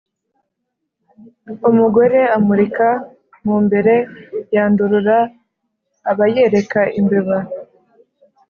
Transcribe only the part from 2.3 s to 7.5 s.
umurika mu mbere yandurura, aba yereka imbeba.